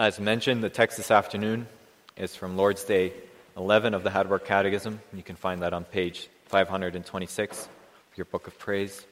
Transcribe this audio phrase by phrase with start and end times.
[0.00, 1.66] As mentioned, the text this afternoon
[2.16, 3.12] is from Lord's Day
[3.54, 4.98] 11 of the Heidelberg Catechism.
[5.12, 7.68] You can find that on page 526 of
[8.16, 9.04] your book of praise.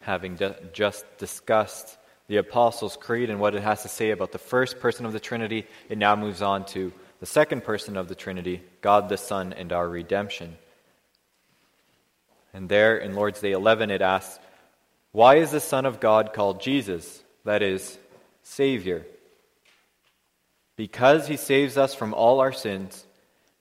[0.00, 0.40] Having
[0.72, 1.98] just discussed
[2.28, 5.20] the Apostles' Creed and what it has to say about the first person of the
[5.20, 9.52] Trinity, it now moves on to the second person of the Trinity, God the Son,
[9.52, 10.56] and our redemption.
[12.54, 14.38] And there in Lord's Day 11, it asks,
[15.12, 17.22] Why is the Son of God called Jesus?
[17.44, 17.98] That is,
[18.42, 19.06] Savior.
[20.76, 23.06] Because he saves us from all our sins,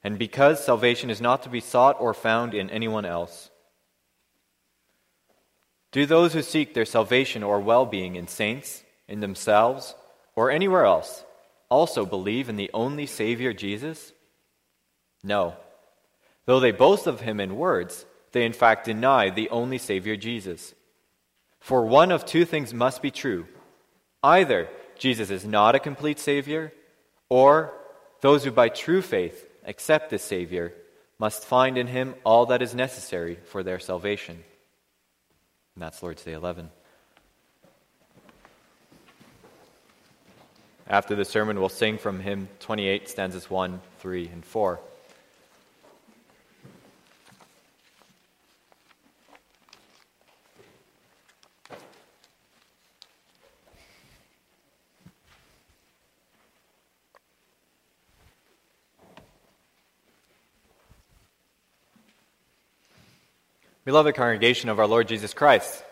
[0.03, 3.49] and because salvation is not to be sought or found in anyone else.
[5.91, 9.93] Do those who seek their salvation or well being in saints, in themselves,
[10.35, 11.25] or anywhere else
[11.69, 14.13] also believe in the only Savior, Jesus?
[15.23, 15.55] No.
[16.45, 20.73] Though they boast of him in words, they in fact deny the only Savior, Jesus.
[21.61, 23.47] For one of two things must be true
[24.23, 26.73] either Jesus is not a complete Savior,
[27.29, 27.73] or
[28.19, 30.73] those who by true faith accept this Savior
[31.17, 34.43] must find in him all that is necessary for their salvation.
[35.75, 36.69] And that's Lord's Day 11.
[40.87, 44.79] After the sermon, we'll sing from hymn 28, stanzas 1, 3, and 4.
[63.83, 65.83] Beloved congregation of our Lord Jesus Christ,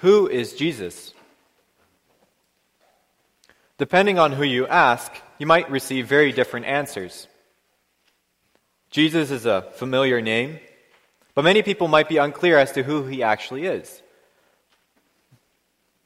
[0.00, 1.12] who is Jesus?
[3.76, 7.28] Depending on who you ask, you might receive very different answers.
[8.90, 10.58] Jesus is a familiar name,
[11.34, 14.00] but many people might be unclear as to who he actually is.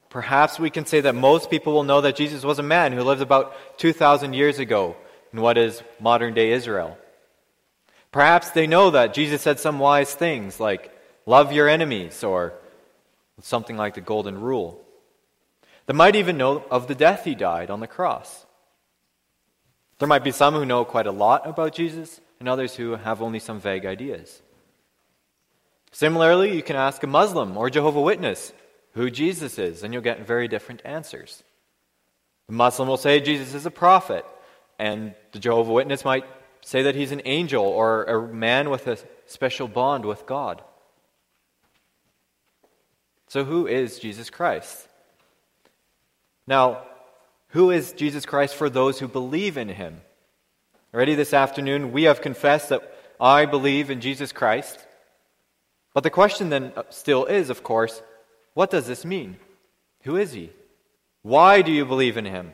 [0.09, 3.03] Perhaps we can say that most people will know that Jesus was a man who
[3.03, 4.97] lived about 2,000 years ago
[5.31, 6.97] in what is modern day Israel.
[8.11, 10.91] Perhaps they know that Jesus said some wise things like,
[11.25, 12.53] love your enemies, or
[13.41, 14.83] something like the golden rule.
[15.85, 18.45] They might even know of the death he died on the cross.
[19.99, 23.21] There might be some who know quite a lot about Jesus, and others who have
[23.21, 24.41] only some vague ideas.
[25.91, 28.51] Similarly, you can ask a Muslim or Jehovah Witness
[28.93, 31.43] who Jesus is, and you'll get very different answers.
[32.47, 34.25] The Muslim will say Jesus is a prophet,
[34.79, 36.25] and the Jehovah Witness might
[36.61, 40.61] say that he's an angel or a man with a special bond with God.
[43.27, 44.87] So, who is Jesus Christ?
[46.45, 46.83] Now,
[47.49, 50.01] who is Jesus Christ for those who believe in him?
[50.93, 52.81] Already this afternoon, we have confessed that
[53.19, 54.85] I believe in Jesus Christ.
[55.93, 58.01] But the question then still is, of course,
[58.53, 59.37] what does this mean?
[60.03, 60.51] Who is he?
[61.21, 62.51] Why do you believe in him?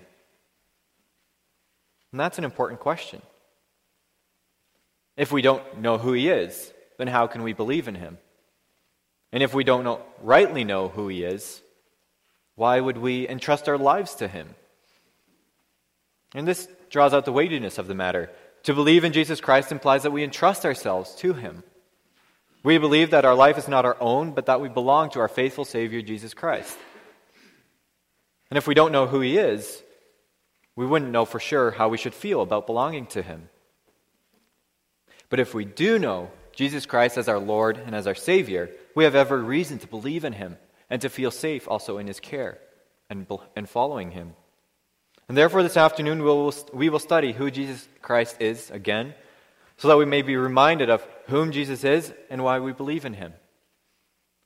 [2.12, 3.22] And that's an important question.
[5.18, 8.20] If we don't know who he is, then how can we believe in him?
[9.32, 11.62] And if we don't know, rightly know who he is,
[12.56, 14.56] why would we entrust our lives to him?
[16.34, 18.32] And this draws out the weightiness of the matter.
[18.64, 21.64] To believe in Jesus Christ implies that we entrust ourselves to him.
[22.64, 25.28] We believe that our life is not our own, but that we belong to our
[25.28, 26.78] faithful Savior, Jesus Christ.
[28.50, 29.82] And if we don't know who he is,
[30.76, 33.50] we wouldn't know for sure how we should feel about belonging to him.
[35.30, 39.04] But if we do know Jesus Christ as our Lord and as our Savior, we
[39.04, 40.58] have every reason to believe in Him
[40.90, 42.60] and to feel safe also in His care
[43.10, 44.34] and, and following Him.
[45.28, 49.14] And therefore, this afternoon, we will, we will study who Jesus Christ is again,
[49.78, 53.14] so that we may be reminded of whom Jesus is and why we believe in
[53.14, 53.34] Him.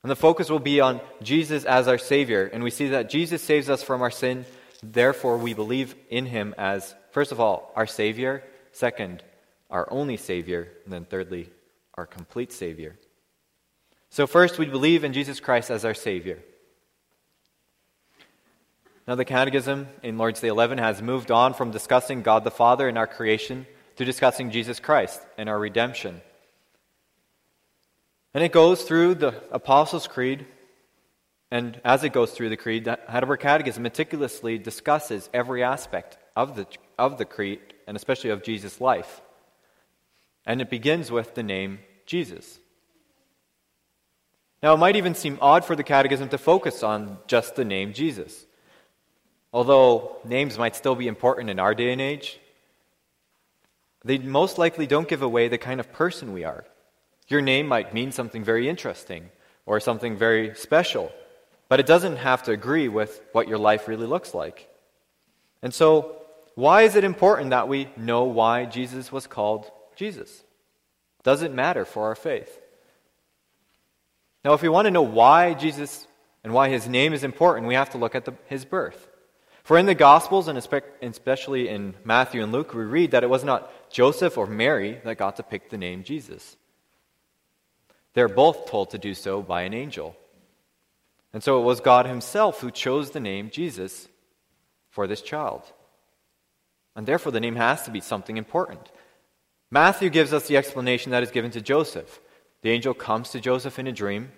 [0.04, 3.44] And the focus will be on Jesus as our Savior, and we see that Jesus
[3.44, 4.46] saves us from our sin.
[4.82, 9.24] Therefore, we believe in Him as, first of all, our Savior, second,
[9.72, 11.50] our only Savior, and then thirdly,
[11.96, 12.98] our complete Savior.
[14.10, 16.40] So, first, we believe in Jesus Christ as our Savior.
[19.08, 22.88] Now, the Catechism in Lord's Day 11 has moved on from discussing God the Father
[22.88, 23.66] and our creation
[23.96, 26.22] to discussing Jesus Christ and our redemption.
[28.34, 30.46] And it goes through the Apostles' Creed,
[31.50, 36.56] and as it goes through the Creed, the Heidelberg Catechism meticulously discusses every aspect of
[36.56, 36.66] the,
[36.98, 39.22] of the Creed, and especially of Jesus' life.
[40.46, 42.60] And it begins with the name Jesus.
[44.64, 47.94] Now, it might even seem odd for the Catechism to focus on just the name
[47.94, 48.46] Jesus.
[49.54, 52.40] Although names might still be important in our day and age,
[54.04, 56.66] they most likely don't give away the kind of person we are.
[57.28, 59.30] Your name might mean something very interesting,
[59.66, 61.12] or something very special,
[61.70, 64.68] but it doesn't have to agree with what your life really looks like.
[65.62, 66.18] And so,
[66.56, 70.44] why is it important that we know why Jesus was called Jesus?
[71.24, 72.60] Does it matter for our faith?
[74.44, 76.08] Now, if we want to know why Jesus
[76.44, 79.08] and why his name is important, we have to look at the, his birth.
[79.64, 83.44] For in the Gospels, and especially in Matthew and Luke, we read that it was
[83.44, 86.58] not Joseph or Mary that got to pick the name Jesus.
[88.14, 90.16] They're both told to do so by an angel.
[91.32, 94.10] And so it was God Himself who chose the name Jesus
[94.90, 95.62] for this child.
[96.96, 98.92] And therefore, the name has to be something important.
[99.72, 102.20] Matthew gives us the explanation that is given to Joseph.
[102.62, 104.32] The angel comes to Joseph in a dream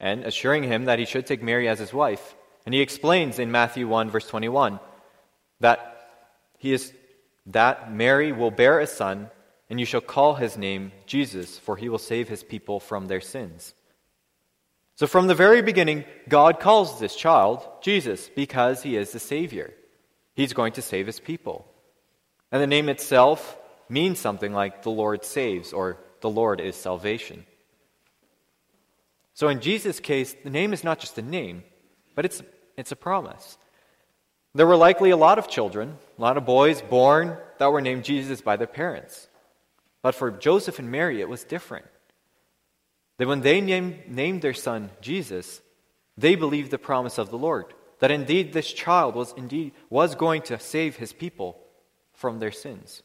[0.00, 2.34] and assuring him that he should take Mary as his wife.
[2.64, 4.80] And he explains in Matthew 1, verse 21,
[5.60, 6.08] that
[6.58, 6.92] he is
[7.46, 9.30] that Mary will bear a son,
[9.70, 13.20] and you shall call his name Jesus, for he will save his people from their
[13.20, 13.74] sins.
[14.96, 19.74] So from the very beginning, God calls this child Jesus because he is the Savior.
[20.34, 21.66] He's going to save his people.
[22.50, 23.58] And the name itself
[23.88, 27.46] means something like the Lord saves or the Lord is salvation.
[29.34, 31.62] So in Jesus' case, the name is not just a name,
[32.14, 32.42] but it's,
[32.76, 33.58] it's a promise.
[34.54, 38.04] There were likely a lot of children, a lot of boys born that were named
[38.04, 39.28] Jesus by their parents.
[40.00, 41.84] But for Joseph and Mary, it was different.
[43.18, 45.60] That when they named, named their son Jesus,
[46.16, 47.66] they believed the promise of the Lord,
[47.98, 51.58] that indeed this child was indeed was going to save his people
[52.14, 53.02] from their sins.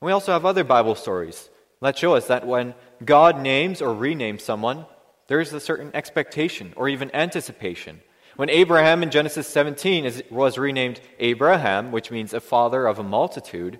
[0.00, 1.48] We also have other Bible stories
[1.80, 2.74] that show us that when
[3.04, 4.86] God names or renames someone,
[5.26, 8.00] there is a certain expectation or even anticipation.
[8.36, 13.04] When Abraham in Genesis 17 is, was renamed Abraham, which means a father of a
[13.04, 13.78] multitude,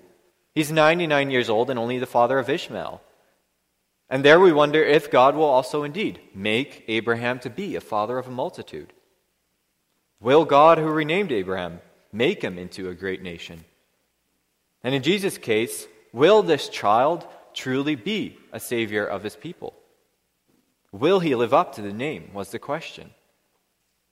[0.53, 3.01] he's 99 years old and only the father of Ishmael.
[4.09, 8.17] And there we wonder if God will also indeed make Abraham to be a father
[8.17, 8.93] of a multitude.
[10.19, 11.81] Will God, who renamed Abraham,
[12.13, 13.65] make him into a great nation?
[14.83, 19.73] And in Jesus' case, will this child truly be a savior of his people?
[20.91, 22.31] Will he live up to the name?
[22.33, 23.11] was the question.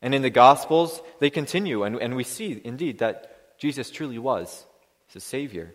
[0.01, 4.65] And in the Gospels, they continue, and, and we see indeed that Jesus truly was
[5.13, 5.73] the Savior.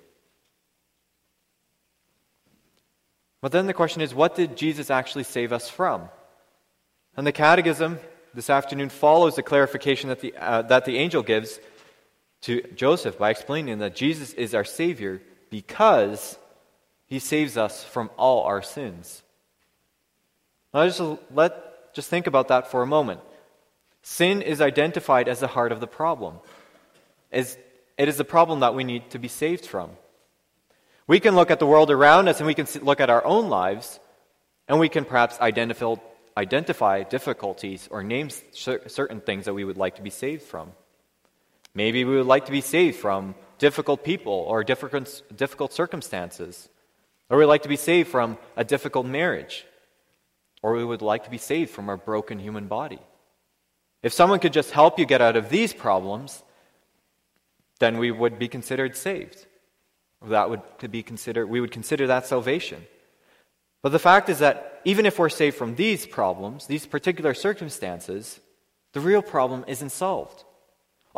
[3.40, 6.10] But then the question is what did Jesus actually save us from?
[7.16, 7.98] And the Catechism
[8.34, 11.58] this afternoon follows the clarification that the, uh, that the angel gives
[12.42, 16.38] to Joseph by explaining that Jesus is our Savior because
[17.06, 19.22] he saves us from all our sins.
[20.72, 21.00] Now, just
[21.32, 23.20] let just think about that for a moment.
[24.02, 26.38] Sin is identified as the heart of the problem.
[27.32, 27.58] As
[27.98, 29.90] It is the problem that we need to be saved from.
[31.08, 33.48] We can look at the world around us and we can look at our own
[33.48, 33.98] lives,
[34.68, 35.94] and we can perhaps identify,
[36.36, 40.72] identify difficulties or name certain things that we would like to be saved from.
[41.74, 46.68] Maybe we would like to be saved from difficult people or difficult, difficult circumstances.
[47.30, 49.66] Or we'd like to be saved from a difficult marriage.
[50.62, 53.00] Or we would like to be saved from our broken human body.
[54.02, 56.42] If someone could just help you get out of these problems,
[57.78, 59.46] then we would be considered saved.
[60.22, 62.86] That would be considered, we would consider that salvation.
[63.82, 68.40] But the fact is that even if we're saved from these problems, these particular circumstances,
[68.92, 70.44] the real problem isn't solved.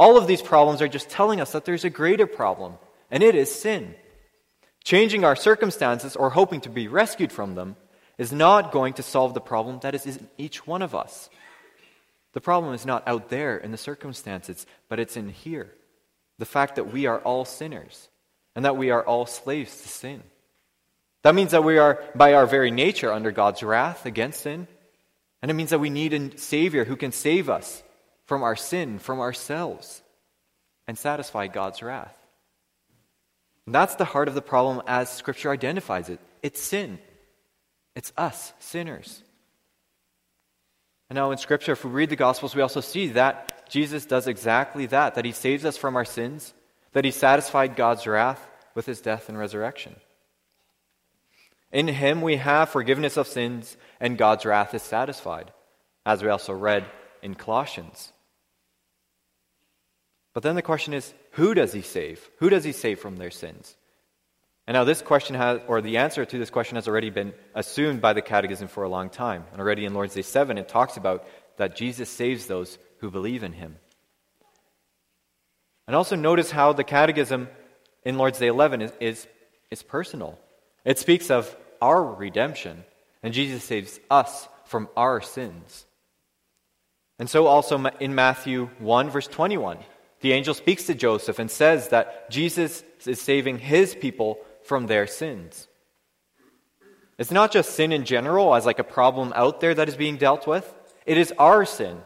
[0.01, 2.79] All of these problems are just telling us that there's a greater problem,
[3.11, 3.95] and it is sin.
[4.83, 7.77] Changing our circumstances or hoping to be rescued from them
[8.17, 11.29] is not going to solve the problem that is in each one of us.
[12.33, 15.71] The problem is not out there in the circumstances, but it's in here.
[16.39, 18.09] The fact that we are all sinners
[18.57, 20.23] and that we are all slaves to sin.
[21.25, 24.67] That means that we are, by our very nature, under God's wrath against sin.
[25.43, 27.83] And it means that we need a Savior who can save us
[28.31, 30.03] from our sin, from ourselves,
[30.87, 32.17] and satisfy God's wrath.
[33.67, 37.01] And that's the heart of the problem as Scripture identifies it it's sin,
[37.97, 39.25] it's us, sinners.
[41.09, 44.29] And now in Scripture, if we read the Gospels, we also see that Jesus does
[44.29, 46.55] exactly that, that he saves us from our sins
[46.93, 49.97] that he satisfied God's wrath with his death and resurrection.
[51.73, 55.51] In him we have forgiveness of sins, and God's wrath is satisfied,
[56.07, 56.87] as we also read
[57.23, 58.13] in Colossians.
[60.41, 62.31] But then the question is who does he save?
[62.39, 63.77] Who does he save from their sins?
[64.67, 68.01] And now, this question has, or the answer to this question has already been assumed
[68.01, 69.45] by the Catechism for a long time.
[69.53, 71.27] And already in Lord's Day 7, it talks about
[71.59, 73.77] that Jesus saves those who believe in him.
[75.87, 77.47] And also notice how the Catechism
[78.03, 79.27] in Lord's Day 11 is, is,
[79.71, 80.39] is personal.
[80.87, 82.85] It speaks of our redemption.
[83.23, 85.85] and Jesus saves us from our sins.
[87.19, 89.77] And so, also in Matthew 1, verse 21,
[90.21, 95.07] the angel speaks to Joseph and says that Jesus is saving his people from their
[95.07, 95.67] sins.
[97.19, 100.17] It's not just sin in general as like a problem out there that is being
[100.17, 100.73] dealt with,
[101.07, 102.01] it is our sin.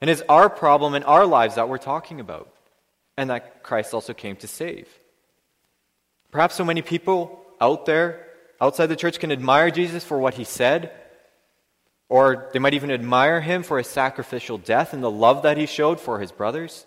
[0.00, 2.52] And it's our problem in our lives that we're talking about,
[3.16, 4.88] and that Christ also came to save.
[6.32, 8.26] Perhaps so many people out there,
[8.60, 10.90] outside the church, can admire Jesus for what he said,
[12.08, 15.66] or they might even admire him for his sacrificial death and the love that he
[15.66, 16.84] showed for his brothers.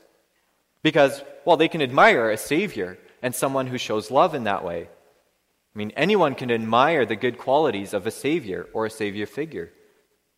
[0.86, 4.84] Because, well, they can admire a Savior and someone who shows love in that way.
[4.84, 9.72] I mean, anyone can admire the good qualities of a Savior or a Savior figure.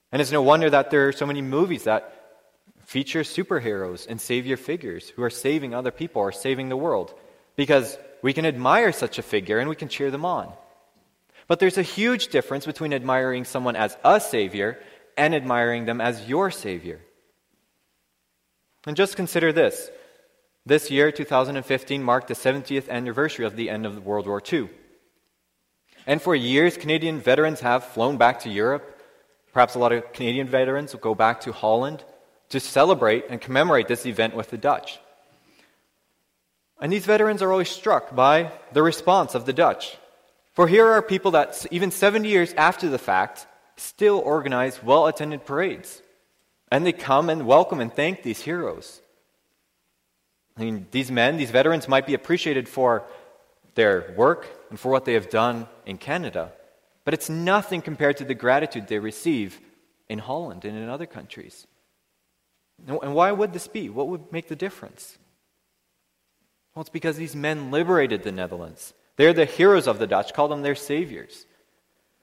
[0.10, 2.13] And it's no wonder that there are so many movies that
[2.86, 7.13] feature superheroes and Savior figures who are saving other people or saving the world.
[7.58, 10.54] Because we can admire such a figure and we can cheer them on.
[11.50, 14.80] But there's a huge difference between admiring someone as a Savior
[15.18, 17.01] and admiring them as your Savior.
[18.86, 19.92] And just consider this
[20.68, 24.70] this year, 2015, marked the 70th anniversary of the end of World War II.
[26.06, 29.02] And for years, Canadian veterans have flown back to Europe.
[29.54, 32.04] Perhaps a lot of Canadian veterans will go back to Holland
[32.50, 35.00] to celebrate and commemorate this event with the Dutch.
[36.80, 39.98] And these veterans are always struck by the response of the Dutch.
[40.54, 43.48] For here are people that, even 70 years after the fact,
[43.78, 46.02] still organize well attended parades.
[46.72, 49.02] And they come and welcome and thank these heroes.
[50.58, 53.04] I mean, these men, these veterans, might be appreciated for
[53.76, 56.52] their work and for what they have done in Canada,
[57.06, 59.60] but it's nothing compared to the gratitude they receive
[60.10, 61.68] in Holland and in other countries.
[62.88, 63.90] And why would this be?
[63.90, 65.18] What would make the difference?
[66.74, 68.94] Well, it's because these men liberated the Netherlands.
[69.16, 71.46] They're the heroes of the Dutch, call them their saviors.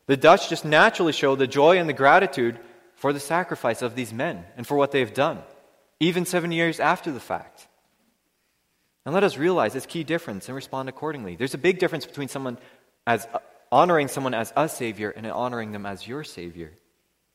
[0.06, 2.58] The Dutch just naturally show the joy and the gratitude
[2.94, 5.42] for the sacrifice of these men and for what they've done,
[5.98, 7.66] even seven years after the fact.
[9.04, 11.36] And let us realize this key difference and respond accordingly.
[11.36, 12.58] There's a big difference between someone
[13.06, 13.38] as uh,
[13.70, 16.72] honoring someone as a savior and honoring them as your savior.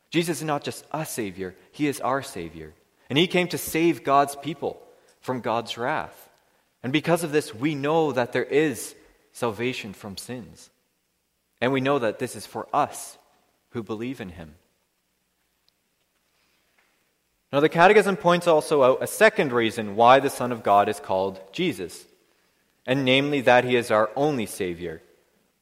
[0.09, 2.73] Jesus is not just a savior, he is our savior.
[3.09, 4.81] And he came to save God's people
[5.21, 6.29] from God's wrath.
[6.81, 8.95] And because of this, we know that there is
[9.31, 10.69] salvation from sins.
[11.61, 13.17] And we know that this is for us
[13.71, 14.55] who believe in him.
[17.51, 20.99] Now, the Catechism points also out a second reason why the Son of God is
[20.99, 22.05] called Jesus,
[22.85, 25.01] and namely that he is our only Savior.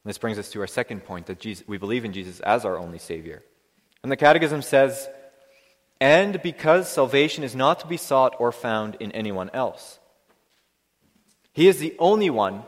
[0.04, 2.64] And this brings us to our second point that Jesus, we believe in Jesus as
[2.64, 3.42] our only Savior.
[4.02, 5.08] And the Catechism says,
[6.00, 9.98] and because salvation is not to be sought or found in anyone else.
[11.52, 12.62] He is the only one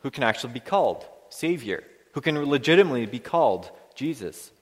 [0.00, 1.82] who can actually be called Savior,
[2.12, 4.52] who can legitimately be called Jesus.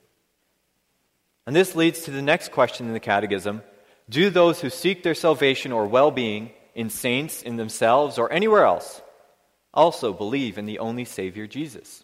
[1.45, 3.61] And this leads to the next question in the Catechism
[4.09, 8.65] do those who seek their salvation or well being in saints, in themselves, or anywhere
[8.65, 9.01] else
[9.73, 12.03] also believe in the only Savior, Jesus?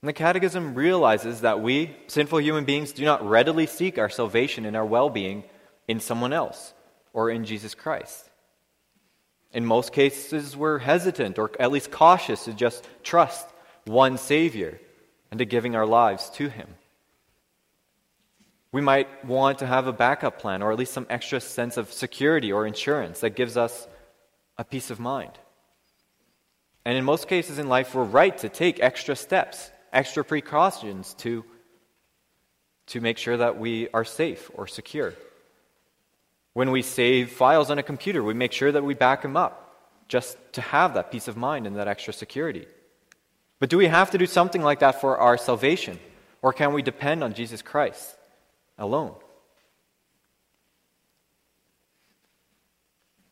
[0.00, 4.64] And the Catechism realizes that we, sinful human beings, do not readily seek our salvation
[4.64, 5.42] and our well being
[5.88, 6.72] in someone else
[7.12, 8.30] or in Jesus Christ.
[9.52, 13.46] In most cases, we're hesitant or at least cautious to just trust
[13.86, 14.78] one Savior
[15.30, 16.68] and to giving our lives to Him.
[18.70, 21.92] We might want to have a backup plan or at least some extra sense of
[21.92, 23.88] security or insurance that gives us
[24.58, 25.32] a peace of mind.
[26.84, 31.44] And in most cases in life, we're right to take extra steps, extra precautions to,
[32.88, 35.14] to make sure that we are safe or secure.
[36.52, 39.64] When we save files on a computer, we make sure that we back them up
[40.08, 42.66] just to have that peace of mind and that extra security.
[43.60, 45.98] But do we have to do something like that for our salvation?
[46.42, 48.16] Or can we depend on Jesus Christ?
[48.78, 49.14] Alone.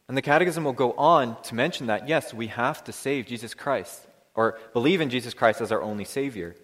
[0.09, 3.55] And the Catechism will go on to mention that, yes, we have to save Jesus
[3.55, 6.55] Christ, or believe in Jesus Christ as our only Savior.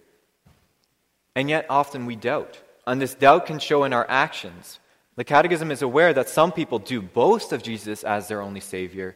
[1.35, 2.61] And yet, often we doubt.
[2.87, 4.79] And this doubt can show in our actions.
[5.15, 9.15] The Catechism is aware that some people do boast of Jesus as their only Savior,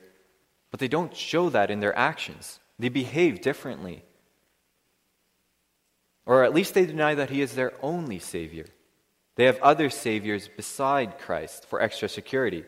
[0.71, 2.59] but they don't show that in their actions.
[2.79, 4.03] They behave differently.
[6.25, 8.65] Or at least they deny that He is their only Savior.
[9.37, 12.65] They have other saviors beside Christ for extra security.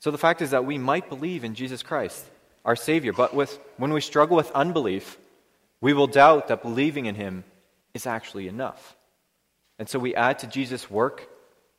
[0.00, 2.28] So the fact is that we might believe in Jesus Christ,
[2.64, 5.16] our Savior, but with, when we struggle with unbelief,
[5.80, 7.44] we will doubt that believing in Him
[7.94, 8.96] is actually enough.
[9.78, 11.28] And so we add to Jesus' work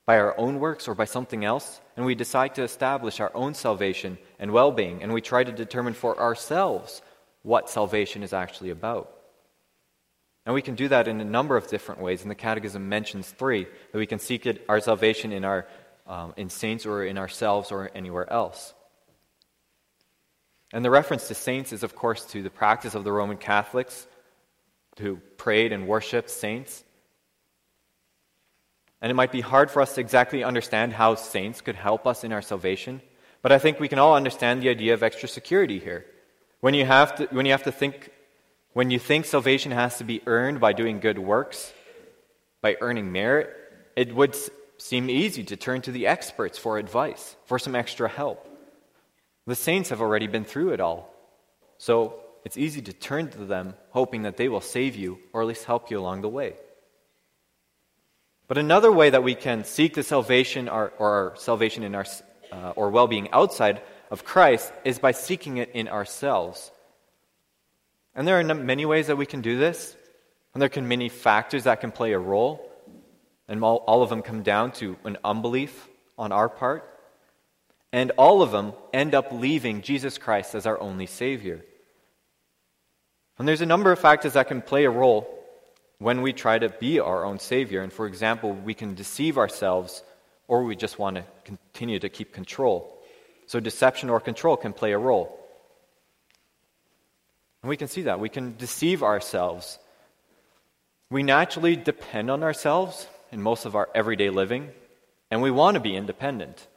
[0.05, 3.53] by our own works or by something else, and we decide to establish our own
[3.53, 7.01] salvation and well being, and we try to determine for ourselves
[7.41, 9.12] what salvation is actually about.
[10.45, 12.21] And we can do that in a number of different ways.
[12.21, 15.65] And the Catechism mentions three that we can seek it, our salvation in, our,
[16.05, 18.73] um, in saints or in ourselves or anywhere else.
[20.73, 24.07] And the reference to saints is, of course, to the practice of the Roman Catholics
[24.99, 26.83] who prayed and worshiped saints.
[29.01, 32.23] And it might be hard for us to exactly understand how saints could help us
[32.23, 33.01] in our salvation,
[33.41, 36.05] but I think we can all understand the idea of extra security here.
[36.61, 38.09] When you have to, when you have to think,
[38.73, 41.71] when you think salvation has to be earned by doing good works,
[42.61, 43.55] by earning merit,
[43.95, 44.35] it would
[44.77, 48.47] seem easy to turn to the experts for advice, for some extra help.
[49.45, 51.13] The saints have already been through it all.
[51.77, 55.47] So it's easy to turn to them, hoping that they will save you or at
[55.47, 56.55] least help you along the way.
[58.47, 62.05] But another way that we can seek the salvation or, or our salvation in our,
[62.51, 66.71] uh, or well being outside of Christ is by seeking it in ourselves.
[68.15, 69.95] And there are many ways that we can do this,
[70.53, 72.69] and there can many factors that can play a role,
[73.47, 76.89] and all, all of them come down to an unbelief on our part.
[77.91, 81.63] And all of them end up leaving Jesus Christ as our only Savior.
[83.37, 85.27] And there's a number of factors that can play a role
[85.99, 87.81] when we try to be our own Savior.
[87.81, 90.03] And for example, we can deceive ourselves
[90.47, 92.99] or we just want to continue to keep control.
[93.45, 95.39] So deception or control can play a role.
[97.63, 98.19] And we can see that.
[98.19, 99.79] We can deceive ourselves.
[101.09, 104.69] We naturally depend on ourselves in most of our everyday living,
[105.31, 106.67] and we want to be independent.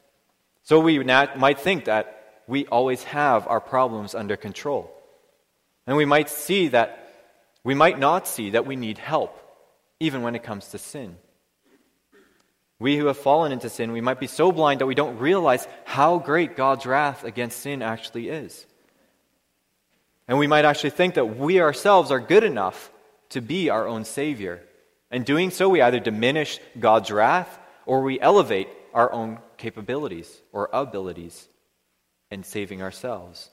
[0.62, 4.90] So we might think that we always have our problems under control.
[5.86, 7.12] And we might see that,
[7.64, 9.36] we might not see that we need help,
[10.00, 11.16] even when it comes to sin.
[12.78, 15.66] We who have fallen into sin, we might be so blind that we don't realize
[15.84, 18.66] how great God's wrath against sin actually is.
[20.28, 22.90] And we might actually think that we ourselves are good enough
[23.30, 24.62] to be our own Savior.
[25.10, 30.68] And doing so, we either diminish God's wrath or we elevate our own capabilities or
[30.72, 31.48] abilities
[32.30, 33.50] in saving ourselves.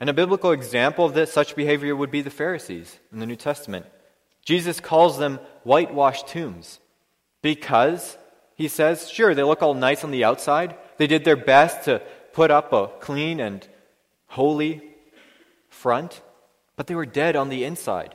[0.00, 3.36] And a biblical example of this, such behavior would be the Pharisees in the New
[3.36, 3.86] Testament.
[4.44, 6.80] Jesus calls them whitewashed tombs
[7.42, 8.18] because,
[8.56, 10.76] he says, sure, they look all nice on the outside.
[10.98, 12.02] They did their best to
[12.32, 13.66] put up a clean and
[14.36, 14.82] holy
[15.68, 16.20] front,
[16.76, 18.14] but they were dead on the inside.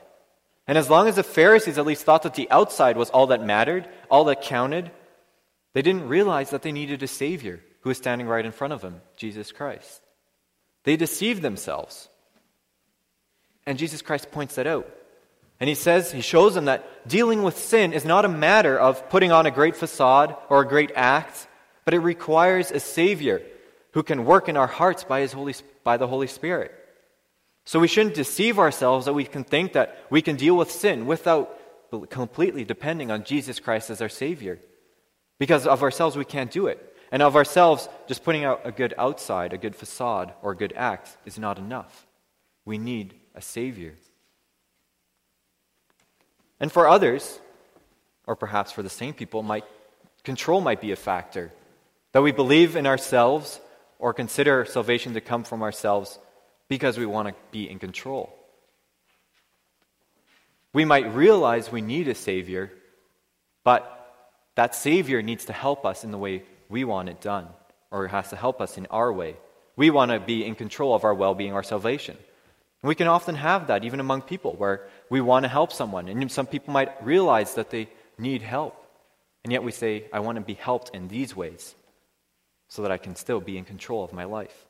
[0.66, 3.44] And as long as the Pharisees at least thought that the outside was all that
[3.44, 4.90] mattered, all that counted,
[5.74, 8.80] they didn't realize that they needed a Savior who was standing right in front of
[8.80, 10.00] them, Jesus Christ.
[10.84, 12.08] They deceived themselves.
[13.66, 14.88] And Jesus Christ points that out.
[15.58, 19.08] And he says, he shows them that dealing with sin is not a matter of
[19.08, 21.46] putting on a great facade or a great act,
[21.84, 23.42] but it requires a Savior
[23.92, 26.72] who can work in our hearts by, his Holy, by the Holy Spirit.
[27.64, 31.06] So we shouldn't deceive ourselves that we can think that we can deal with sin
[31.06, 31.58] without
[32.10, 34.58] completely depending on Jesus Christ as our Savior.
[35.38, 36.96] Because of ourselves, we can't do it.
[37.10, 40.72] And of ourselves, just putting out a good outside, a good facade, or a good
[40.74, 42.06] act is not enough.
[42.64, 43.94] We need a Savior.
[46.58, 47.40] And for others,
[48.26, 49.64] or perhaps for the same people, might,
[50.24, 51.52] control might be a factor.
[52.12, 53.60] That we believe in ourselves
[54.02, 56.18] or consider salvation to come from ourselves
[56.68, 58.34] because we want to be in control.
[60.74, 62.72] We might realize we need a Savior,
[63.62, 63.86] but
[64.56, 67.46] that Savior needs to help us in the way we want it done,
[67.92, 69.36] or has to help us in our way.
[69.76, 72.16] We want to be in control of our well being, our salvation.
[72.82, 76.08] And we can often have that even among people where we want to help someone,
[76.08, 77.88] and some people might realize that they
[78.18, 78.74] need help.
[79.44, 81.76] And yet we say, I want to be helped in these ways
[82.72, 84.64] so that I can still be in control of my life.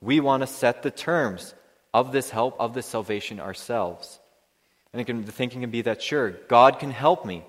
[0.00, 1.52] We want to set the terms
[1.92, 4.20] of this help, of this salvation ourselves.
[4.92, 7.42] And can, the thinking can be that, sure, God can help me,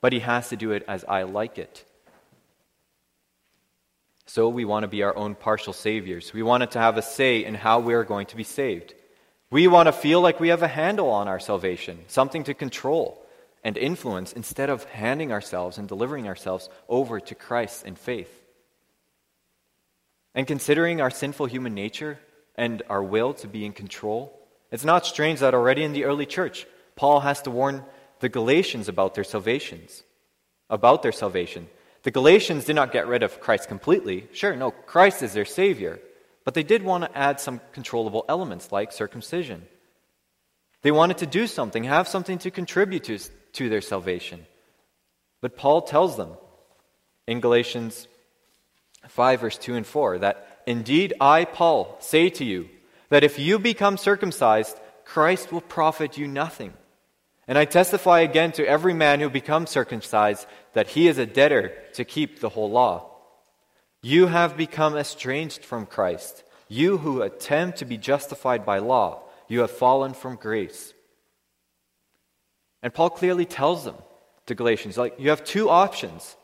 [0.00, 1.84] but he has to do it as I like it.
[4.26, 6.32] So we want to be our own partial saviors.
[6.32, 8.94] We want it to have a say in how we are going to be saved.
[9.50, 13.26] We want to feel like we have a handle on our salvation, something to control
[13.64, 18.41] and influence instead of handing ourselves and delivering ourselves over to Christ in faith.
[20.34, 22.18] And considering our sinful human nature
[22.54, 24.38] and our will to be in control,
[24.70, 26.66] it's not strange that already in the early church,
[26.96, 27.84] Paul has to warn
[28.20, 30.02] the Galatians about their salvations,
[30.70, 31.68] about their salvation.
[32.02, 34.28] The Galatians did not get rid of Christ completely.
[34.32, 36.00] Sure, no, Christ is their Savior.
[36.44, 39.66] But they did want to add some controllable elements like circumcision.
[40.82, 43.18] They wanted to do something, have something to contribute to,
[43.52, 44.46] to their salvation.
[45.40, 46.30] But Paul tells them
[47.28, 48.08] in Galatians
[49.08, 52.68] 5, verse 2 and 4, that indeed I, Paul, say to you
[53.08, 56.72] that if you become circumcised, Christ will profit you nothing.
[57.48, 61.72] And I testify again to every man who becomes circumcised that he is a debtor
[61.94, 63.10] to keep the whole law.
[64.02, 66.44] You have become estranged from Christ.
[66.68, 70.94] You who attempt to be justified by law, you have fallen from grace.
[72.82, 73.96] And Paul clearly tells them
[74.46, 76.36] to Galatians like, you have two options.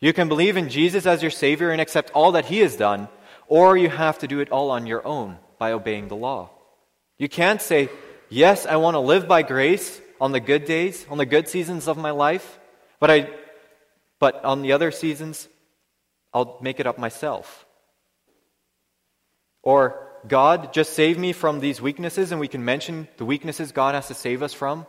[0.00, 3.08] You can believe in Jesus as your Savior and accept all that He has done,
[3.48, 6.50] or you have to do it all on your own by obeying the law.
[7.18, 7.88] You can't say,
[8.28, 11.86] Yes, I want to live by grace on the good days, on the good seasons
[11.86, 12.58] of my life,
[12.98, 13.30] but, I,
[14.18, 15.48] but on the other seasons,
[16.34, 17.64] I'll make it up myself.
[19.62, 23.94] Or, God, just save me from these weaknesses, and we can mention the weaknesses God
[23.94, 24.86] has to save us from.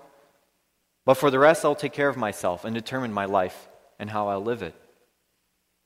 [1.05, 4.29] But for the rest, I'll take care of myself and determine my life and how
[4.29, 4.75] I'll live it.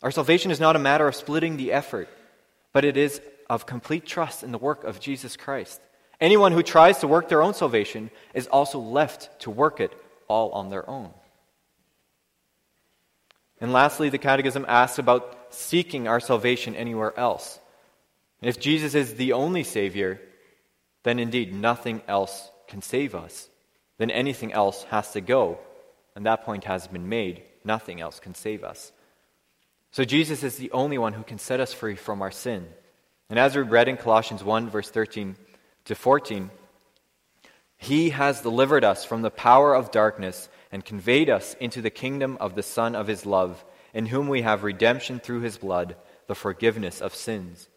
[0.02, 2.10] Our salvation is not a matter of splitting the effort,
[2.74, 5.80] but it is of complete trust in the work of Jesus Christ.
[6.20, 9.92] Anyone who tries to work their own salvation is also left to work it
[10.28, 11.12] all on their own.
[13.60, 17.60] And lastly, the Catechism asks about seeking our salvation anywhere else.
[18.42, 20.20] And if Jesus is the only Savior,
[21.04, 23.50] then indeed nothing else can save us.
[23.98, 25.60] Then anything else has to go.
[26.16, 27.44] And that point has been made.
[27.64, 28.92] Nothing else can save us.
[29.92, 32.66] So Jesus is the only one who can set us free from our sin.
[33.30, 35.36] And as we read in Colossians 1, verse 13
[35.86, 36.50] to 14,
[37.78, 42.38] He has delivered us from the power of darkness and conveyed us into the kingdom
[42.40, 45.96] of the Son of His love, in whom we have redemption through His blood,
[46.28, 47.68] the forgiveness of sins.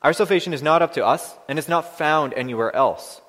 [0.00, 3.20] Our salvation is not up to us and is not found anywhere else.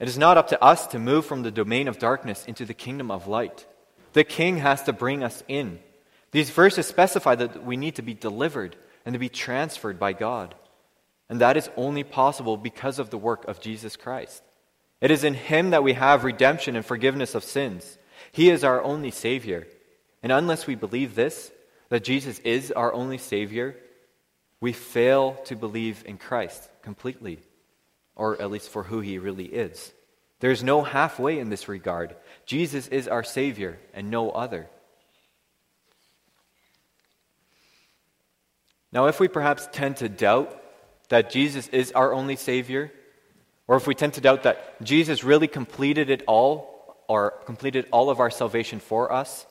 [0.00, 2.74] It is not up to us to move from the domain of darkness into the
[2.74, 3.64] kingdom of light.
[4.12, 5.78] The King has to bring us in.
[6.34, 8.74] These verses specify that we need to be delivered
[9.06, 10.56] and to be transferred by God.
[11.28, 14.42] And that is only possible because of the work of Jesus Christ.
[15.00, 17.98] It is in Him that we have redemption and forgiveness of sins.
[18.32, 19.68] He is our only Savior.
[20.24, 21.52] And unless we believe this,
[21.88, 23.76] that Jesus is our only Savior,
[24.60, 27.38] we fail to believe in Christ completely,
[28.16, 29.92] or at least for who He really is.
[30.40, 32.16] There is no halfway in this regard.
[32.44, 34.68] Jesus is our Savior and no other.
[38.94, 40.56] Now, if we perhaps tend to doubt
[41.08, 42.92] that Jesus is our only Savior,
[43.66, 48.08] or if we tend to doubt that Jesus really completed it all, or completed all
[48.08, 49.46] of our salvation for us,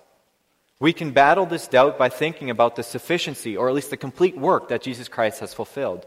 [0.80, 4.38] we can battle this doubt by thinking about the sufficiency, or at least the complete
[4.38, 6.06] work that Jesus Christ has fulfilled.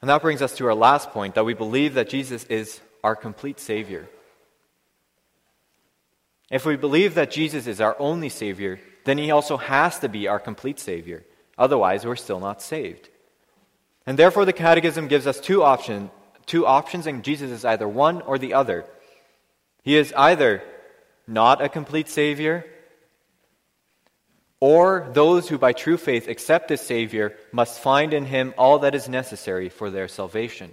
[0.00, 3.16] And that brings us to our last point that we believe that Jesus is our
[3.16, 4.08] complete Savior.
[6.50, 10.28] If we believe that Jesus is our only Savior, then He also has to be
[10.28, 11.24] our complete Savior.
[11.56, 13.08] Otherwise, we're still not saved.
[14.06, 16.10] And therefore, the Catechism gives us two, option,
[16.46, 18.84] two options, and Jesus is either one or the other.
[19.82, 20.62] He is either
[21.26, 22.66] not a complete Savior,
[24.60, 28.94] or those who by true faith accept this Savior must find in Him all that
[28.94, 30.72] is necessary for their salvation.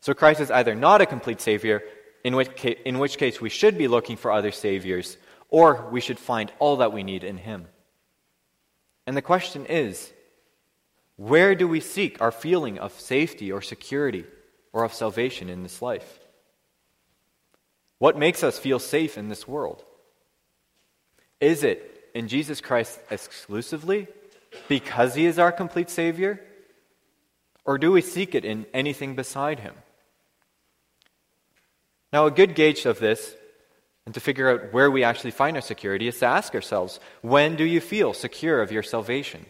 [0.00, 1.82] So Christ is either not a complete Savior,
[2.24, 5.16] in which, case, in which case we should be looking for other Saviors,
[5.48, 7.66] or we should find all that we need in Him.
[9.06, 10.12] And the question is
[11.16, 14.24] where do we seek our feeling of safety or security
[14.72, 16.20] or of salvation in this life?
[17.98, 19.84] What makes us feel safe in this world?
[21.40, 24.08] Is it in Jesus Christ exclusively
[24.68, 26.40] because he is our complete Savior?
[27.64, 29.74] Or do we seek it in anything beside him?
[32.12, 33.36] Now, a good gauge of this
[34.06, 37.56] and to figure out where we actually find our security is to ask ourselves when
[37.56, 39.46] do you feel secure of your salvation?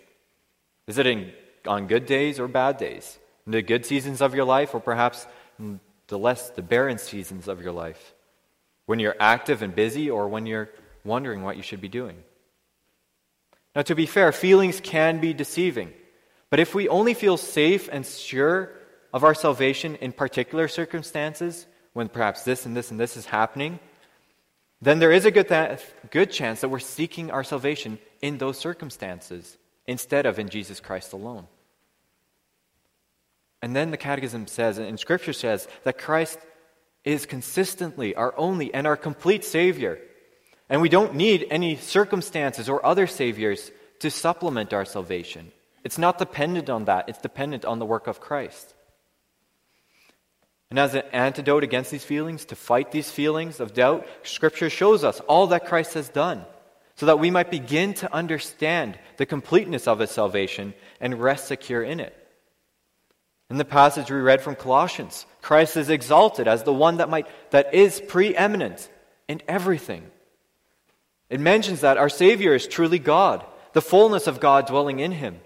[0.86, 1.32] Is it in,
[1.66, 3.18] on good days or bad days?
[3.46, 5.26] In the good seasons of your life, or perhaps
[6.08, 8.14] the less, the barren seasons of your life?
[8.86, 10.68] When you're active and busy, or when you're
[11.04, 12.16] wondering what you should be doing?
[13.74, 15.92] Now, to be fair, feelings can be deceiving.
[16.50, 18.72] But if we only feel safe and sure
[19.12, 23.78] of our salvation in particular circumstances, when perhaps this and this and this is happening,
[24.82, 28.58] then there is a good, th- good chance that we're seeking our salvation in those
[28.58, 31.46] circumstances instead of in Jesus Christ alone.
[33.62, 36.38] And then the Catechism says, and Scripture says, that Christ
[37.04, 39.98] is consistently our only and our complete Savior.
[40.68, 45.52] And we don't need any circumstances or other Saviors to supplement our salvation.
[45.84, 48.74] It's not dependent on that, it's dependent on the work of Christ.
[50.70, 55.02] And as an antidote against these feelings, to fight these feelings of doubt, Scripture shows
[55.02, 56.44] us all that Christ has done
[56.94, 61.82] so that we might begin to understand the completeness of His salvation and rest secure
[61.82, 62.16] in it.
[63.48, 67.26] In the passage we read from Colossians, Christ is exalted as the one that might
[67.50, 68.88] that is preeminent
[69.26, 70.04] in everything.
[71.28, 75.40] It mentions that our Savior is truly God, the fullness of God dwelling in him.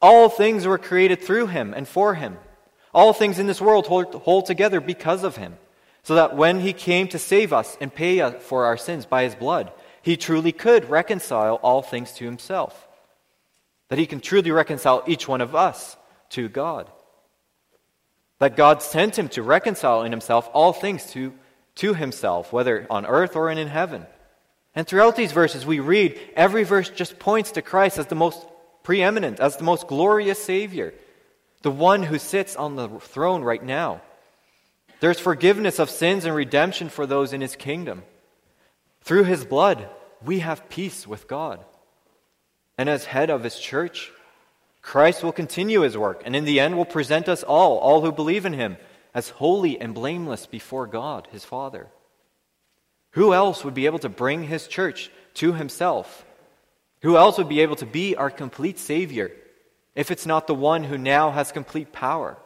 [0.00, 2.38] All things were created through him and for him.
[2.96, 5.58] All things in this world hold, hold together because of him,
[6.02, 9.34] so that when he came to save us and pay for our sins by his
[9.34, 12.88] blood, he truly could reconcile all things to himself.
[13.90, 15.98] That he can truly reconcile each one of us
[16.30, 16.90] to God.
[18.38, 21.34] That God sent him to reconcile in himself all things to,
[21.74, 24.06] to himself, whether on earth or in heaven.
[24.74, 28.46] And throughout these verses, we read every verse just points to Christ as the most
[28.84, 30.94] preeminent, as the most glorious Savior,
[31.66, 34.00] the one who sits on the throne right now.
[35.00, 38.04] There's forgiveness of sins and redemption for those in his kingdom.
[39.00, 39.88] Through his blood,
[40.24, 41.58] we have peace with God.
[42.78, 44.12] And as head of his church,
[44.80, 48.12] Christ will continue his work, and in the end will present us all, all who
[48.12, 48.76] believe in him,
[49.12, 51.88] as holy and blameless before God, his Father.
[53.14, 56.24] Who else would be able to bring his church to himself
[57.02, 59.30] who else would be able to be our complete Savior
[59.96, 62.36] if it's not the one who now has complete power?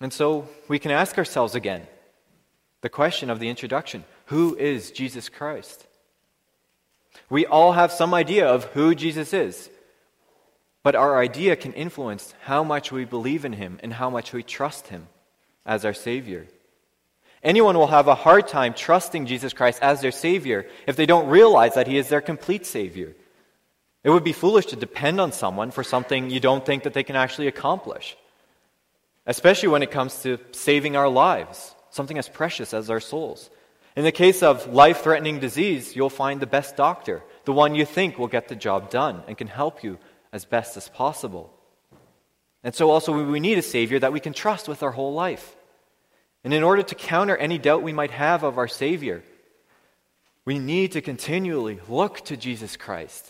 [0.00, 1.86] And so we can ask ourselves again
[2.82, 5.86] the question of the introduction Who is Jesus Christ?
[7.28, 9.70] We all have some idea of who Jesus is,
[10.82, 14.42] but our idea can influence how much we believe in him and how much we
[14.42, 15.08] trust him
[15.66, 16.46] as our Savior.
[17.42, 21.28] Anyone will have a hard time trusting Jesus Christ as their Savior if they don't
[21.28, 23.14] realize that He is their complete Savior.
[24.04, 27.04] It would be foolish to depend on someone for something you don't think that they
[27.04, 28.16] can actually accomplish,
[29.26, 33.50] especially when it comes to saving our lives, something as precious as our souls.
[33.96, 37.84] In the case of life threatening disease, you'll find the best doctor, the one you
[37.84, 39.98] think will get the job done and can help you
[40.32, 41.52] as best as possible.
[42.62, 45.56] And so, also, we need a Savior that we can trust with our whole life.
[46.48, 49.22] And in order to counter any doubt we might have of our Savior,
[50.46, 53.28] we need to continually look to Jesus Christ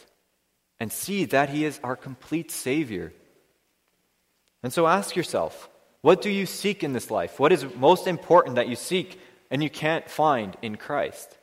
[0.79, 3.13] and see that He is our complete Savior.
[4.63, 5.69] And so ask yourself
[6.01, 7.41] what do you seek in this life?
[7.41, 11.37] What is most important that you seek and you can't find in Christ?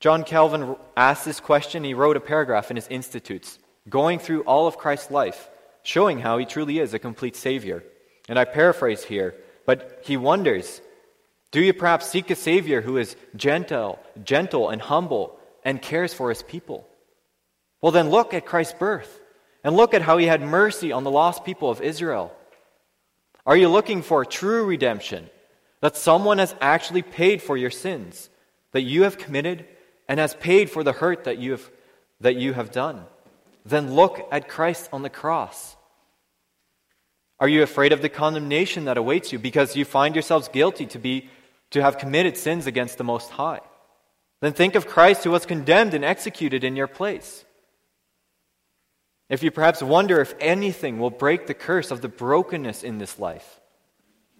[0.00, 1.84] John Calvin asked this question.
[1.84, 5.48] He wrote a paragraph in his Institutes, going through all of Christ's life,
[5.84, 7.84] showing how he truly is a complete Savior.
[8.30, 9.34] And I paraphrase here,
[9.66, 10.80] but he wonders
[11.50, 16.28] Do you perhaps seek a Savior who is gentle, gentle and humble and cares for
[16.28, 16.86] his people?
[17.82, 19.20] Well, then look at Christ's birth
[19.64, 22.32] and look at how he had mercy on the lost people of Israel.
[23.44, 25.28] Are you looking for true redemption?
[25.80, 28.30] That someone has actually paid for your sins
[28.70, 29.66] that you have committed
[30.06, 31.68] and has paid for the hurt that you have,
[32.20, 33.06] that you have done?
[33.64, 35.74] Then look at Christ on the cross.
[37.40, 40.98] Are you afraid of the condemnation that awaits you because you find yourselves guilty to
[40.98, 41.30] be
[41.70, 43.60] to have committed sins against the most high?
[44.40, 47.44] Then think of Christ who was condemned and executed in your place.
[49.30, 53.18] If you perhaps wonder if anything will break the curse of the brokenness in this
[53.18, 53.60] life,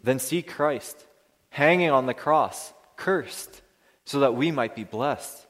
[0.03, 1.07] then see Christ
[1.51, 3.63] hanging on the cross, cursed,
[4.05, 5.47] so that we might be blessed.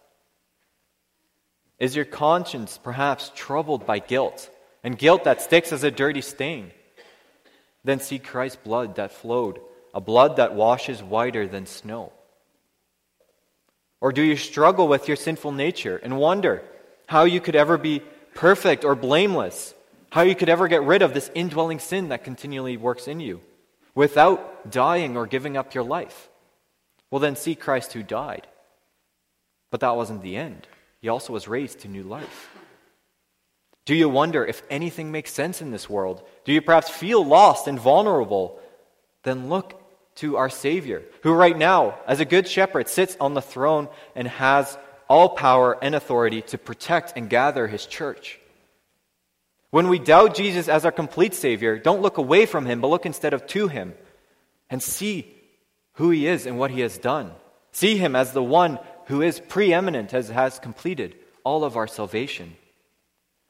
[1.79, 4.51] Is your conscience perhaps troubled by guilt,
[4.85, 6.73] and guilt that sticks as a dirty stain?
[7.85, 9.61] Then see Christ's blood that flowed,
[9.95, 12.13] a blood that washes whiter than snow.
[14.01, 16.63] Or do you struggle with your sinful nature and wonder
[17.07, 18.03] how you could ever be
[18.35, 19.75] perfect or blameless?
[20.11, 23.41] How you could ever get rid of this indwelling sin that continually works in you
[23.95, 26.29] without dying or giving up your life?
[27.11, 28.47] Well, then see Christ who died.
[29.71, 30.67] But that wasn't the end.
[31.01, 32.50] He also was raised to new life.
[33.91, 36.23] Do you wonder if anything makes sense in this world?
[36.45, 38.61] Do you perhaps feel lost and vulnerable?
[39.25, 39.83] Then look
[40.19, 44.29] to our Savior, who right now, as a good shepherd, sits on the throne and
[44.29, 48.39] has all power and authority to protect and gather his church.
[49.71, 53.07] When we doubt Jesus as our complete Savior, don't look away from him, but look
[53.07, 53.95] instead of to him
[54.71, 55.35] and see
[55.95, 57.33] who he is and what he has done.
[57.73, 62.55] See him as the one who is preeminent, as has completed all of our salvation.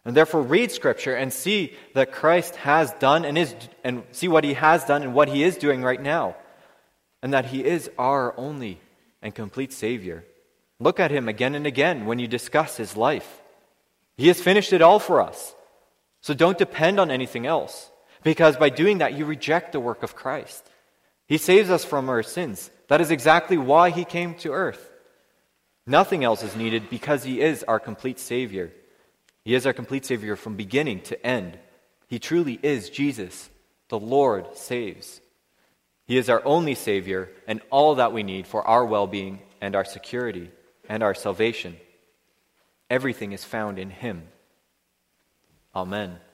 [0.04, 4.44] And therefore, read Scripture and see that Christ has done and is, and see what
[4.44, 6.36] he has done and what he is doing right now,
[7.22, 8.80] and that he is our only
[9.20, 10.24] and complete Savior.
[10.78, 13.42] Look at him again and again when you discuss his life.
[14.16, 15.54] He has finished it all for us.
[16.22, 17.90] So don't depend on anything else,
[18.22, 20.66] because by doing that, you reject the work of Christ.
[21.26, 22.70] He saves us from our sins.
[22.88, 24.90] That is exactly why he came to earth.
[25.86, 28.72] Nothing else is needed because He is our complete Savior.
[29.44, 31.58] He is our complete Savior from beginning to end.
[32.08, 33.50] He truly is Jesus.
[33.88, 35.20] The Lord saves.
[36.06, 39.74] He is our only Savior and all that we need for our well being and
[39.74, 40.50] our security
[40.88, 41.76] and our salvation.
[42.88, 44.28] Everything is found in Him.
[45.74, 46.18] Amen.